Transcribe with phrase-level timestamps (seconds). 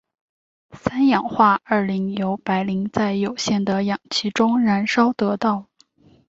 [0.71, 5.67] 三氧化二磷由白磷在有限的氧气中燃烧得到。